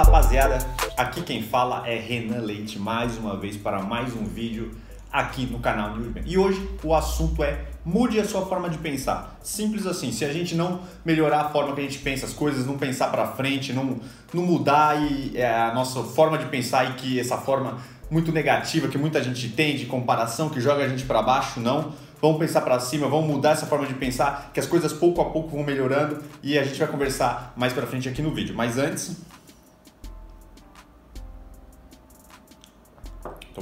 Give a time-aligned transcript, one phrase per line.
[0.00, 0.56] Rapaziada,
[0.96, 4.70] aqui quem fala é Renan Leite, mais uma vez para mais um vídeo
[5.12, 6.22] aqui no canal Newsman.
[6.24, 9.38] E hoje o assunto é mude a sua forma de pensar.
[9.42, 12.64] Simples assim, se a gente não melhorar a forma que a gente pensa as coisas,
[12.64, 14.00] não pensar para frente, não,
[14.32, 17.76] não mudar e, é, a nossa forma de pensar e que essa forma
[18.10, 21.92] muito negativa que muita gente tem de comparação que joga a gente para baixo, não.
[22.18, 25.26] Vamos pensar para cima, vamos mudar essa forma de pensar, que as coisas pouco a
[25.26, 28.54] pouco vão melhorando e a gente vai conversar mais para frente aqui no vídeo.
[28.56, 29.20] Mas antes,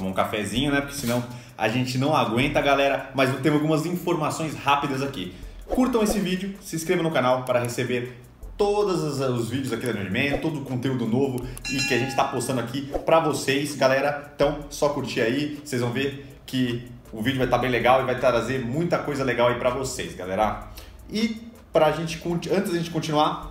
[0.01, 0.81] tomar um cafezinho, né?
[0.81, 1.23] Porque senão
[1.57, 3.11] a gente não aguenta, galera.
[3.13, 5.33] Mas eu tenho algumas informações rápidas aqui.
[5.67, 8.19] Curtam esse vídeo, se inscrevam no canal para receber
[8.57, 12.25] todos os vídeos aqui da Nerdman, todo o conteúdo novo e que a gente está
[12.25, 14.31] postando aqui para vocês, galera.
[14.35, 18.01] Então, só curtir aí, vocês vão ver que o vídeo vai estar tá bem legal
[18.01, 20.67] e vai trazer muita coisa legal aí para vocês, galera.
[21.09, 21.41] E
[21.71, 22.21] pra gente
[22.51, 23.50] antes da gente continuar,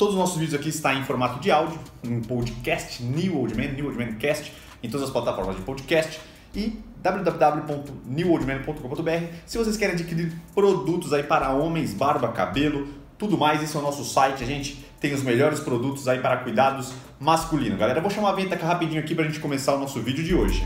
[0.00, 3.74] todos os nossos vídeos aqui estão em formato de áudio, em podcast, New Old Man,
[3.74, 4.50] New Old Man Cast
[4.82, 6.18] em todas as plataformas de podcast
[6.54, 13.76] e www.newoldman.com.br se vocês querem adquirir produtos aí para homens, barba, cabelo, tudo mais, esse
[13.76, 17.78] é o nosso site, a gente tem os melhores produtos aí para cuidados masculinos.
[17.78, 20.24] Galera, eu vou chamar a vinheta rapidinho aqui para a gente começar o nosso vídeo
[20.24, 20.64] de hoje.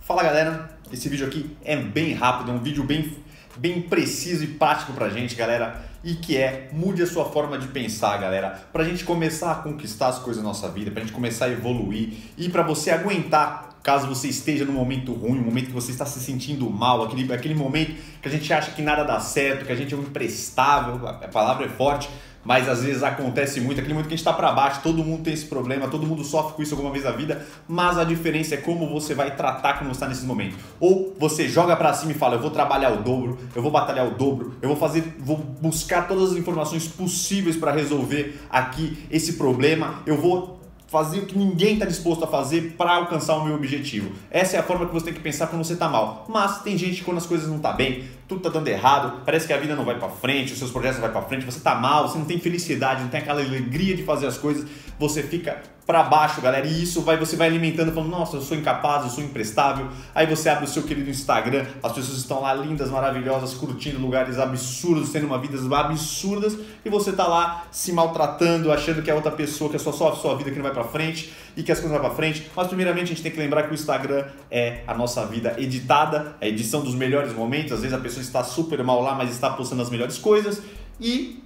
[0.00, 3.12] Fala galera, esse vídeo aqui é bem rápido, é um vídeo bem,
[3.58, 7.66] bem preciso e prático pra gente, galera e que é mude a sua forma de
[7.66, 11.04] pensar, galera, para a gente começar a conquistar as coisas na nossa vida, para a
[11.04, 15.44] gente começar a evoluir e para você aguentar caso você esteja num momento ruim, um
[15.44, 18.82] momento que você está se sentindo mal, aquele, aquele momento que a gente acha que
[18.82, 22.08] nada dá certo, que a gente é um imprestável, a palavra é forte,
[22.46, 25.24] mas às vezes acontece muito, aquele momento que a gente está para baixo, todo mundo
[25.24, 28.54] tem esse problema, todo mundo sofre com isso alguma vez na vida, mas a diferença
[28.54, 30.56] é como você vai tratar quando está nesse momento.
[30.78, 34.06] Ou você joga para cima e fala, eu vou trabalhar o dobro, eu vou batalhar
[34.06, 39.32] o dobro, eu vou fazer, vou buscar todas as informações possíveis para resolver aqui esse
[39.32, 40.55] problema, eu vou
[40.96, 44.12] fazer o que ninguém está disposto a fazer para alcançar o meu objetivo.
[44.30, 46.24] Essa é a forma que você tem que pensar quando você está mal.
[46.26, 49.46] Mas tem gente que quando as coisas não tá bem, tudo está dando errado, parece
[49.46, 51.58] que a vida não vai para frente, os seus projetos não vão para frente, você
[51.58, 54.66] está mal, você não tem felicidade, não tem aquela alegria de fazer as coisas,
[54.98, 56.66] você fica para baixo, galera.
[56.66, 59.88] E isso vai você vai alimentando, falando, nossa, eu sou incapaz, eu sou imprestável.
[60.12, 64.38] Aí você abre o seu querido Instagram, as pessoas estão lá lindas, maravilhosas, curtindo lugares
[64.38, 69.30] absurdos, tendo uma vida absurdas, e você tá lá se maltratando, achando que é outra
[69.30, 71.70] pessoa, que é só só a sua vida que não vai para frente e que
[71.70, 72.50] as coisas vão para frente.
[72.54, 76.36] Mas primeiramente a gente tem que lembrar que o Instagram é a nossa vida editada,
[76.40, 77.72] a edição dos melhores momentos.
[77.72, 80.60] Às vezes a pessoa está super mal lá, mas está postando as melhores coisas.
[81.00, 81.42] E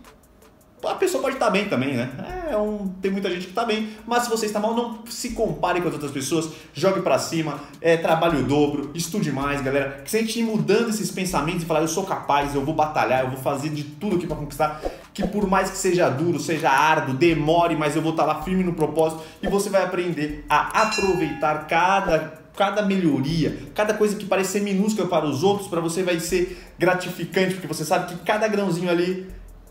[0.83, 2.11] a pessoa pode estar bem também, né?
[2.51, 5.31] É um, tem muita gente que está bem, mas se você está mal, não se
[5.31, 10.01] compare com as outras pessoas, jogue para cima, é, trabalhe o dobro, estude mais, galera.
[10.03, 12.75] Que se a gente ir mudando esses pensamentos e falar, eu sou capaz, eu vou
[12.75, 14.81] batalhar, eu vou fazer de tudo aqui para conquistar,
[15.13, 18.65] que por mais que seja duro, seja árduo, demore, mas eu vou estar lá firme
[18.65, 24.53] no propósito e você vai aprender a aproveitar cada cada melhoria, cada coisa que parece
[24.53, 28.47] ser minúscula para os outros, para você vai ser gratificante, porque você sabe que cada
[28.49, 29.27] grãozinho ali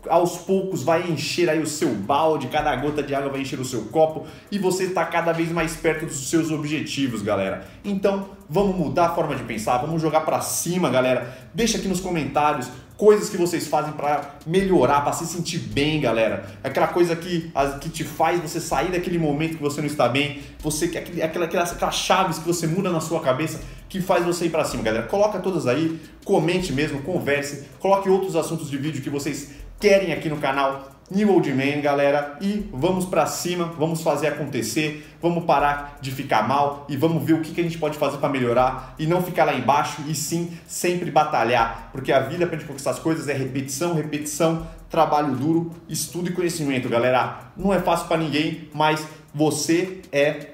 [0.08, 3.64] aos poucos vai encher aí o seu balde, cada gota de água vai encher o
[3.64, 7.66] seu copo e você está cada vez mais perto dos seus objetivos, galera.
[7.84, 11.36] Então, vamos mudar a forma de pensar, vamos jogar para cima, galera.
[11.54, 12.68] Deixa aqui nos comentários
[13.00, 16.44] coisas que vocês fazem para melhorar, para se sentir bem, galera.
[16.62, 17.50] Aquela coisa que,
[17.80, 20.84] que te faz você sair daquele momento que você não está bem, você
[21.24, 24.66] aquela, aquelas, aquelas chaves que você muda na sua cabeça que faz você ir para
[24.66, 25.06] cima, galera.
[25.06, 30.28] Coloca todas aí, comente mesmo, converse, coloque outros assuntos de vídeo que vocês querem aqui
[30.28, 32.36] no canal New Old Man, galera.
[32.40, 37.32] E vamos para cima, vamos fazer acontecer, vamos parar de ficar mal e vamos ver
[37.32, 40.14] o que, que a gente pode fazer para melhorar e não ficar lá embaixo e
[40.14, 45.34] sim sempre batalhar, porque a vida para gente conquistar as coisas é repetição, repetição, trabalho
[45.34, 47.50] duro, estudo e conhecimento, galera.
[47.56, 49.04] Não é fácil para ninguém, mas
[49.34, 50.50] você é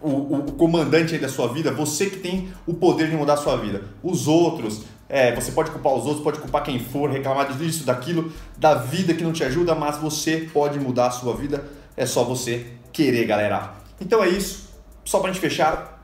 [0.00, 3.56] o, o, comandante da sua vida, você que tem o poder de mudar a sua
[3.56, 3.82] vida.
[4.02, 8.32] Os outros, é, você pode culpar os outros, pode culpar quem for, reclamar disso, daquilo,
[8.56, 11.64] da vida que não te ajuda, mas você pode mudar a sua vida.
[11.96, 13.74] É só você querer, galera.
[14.00, 14.66] Então é isso.
[15.04, 16.02] Só pra gente fechar,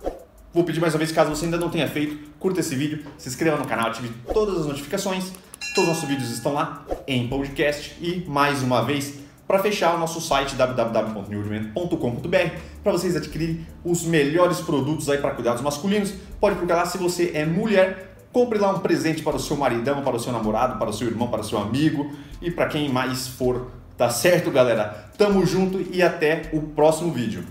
[0.54, 3.28] vou pedir mais uma vez, caso você ainda não tenha feito, curta esse vídeo, se
[3.28, 5.32] inscreva no canal, ative todas as notificações.
[5.74, 7.96] Todos os nossos vídeos estão lá em podcast.
[8.00, 9.14] E mais uma vez,
[9.48, 15.62] para fechar, o nosso site www.newdman.com.br para vocês adquirirem os melhores produtos aí para cuidados
[15.62, 16.14] masculinos.
[16.38, 20.02] Pode procurar lá se você é mulher Compre lá um presente para o seu maridão,
[20.02, 22.88] para o seu namorado, para o seu irmão, para o seu amigo e para quem
[22.88, 23.70] mais for.
[23.96, 25.10] Tá certo, galera?
[25.18, 27.44] Tamo junto e até o próximo vídeo.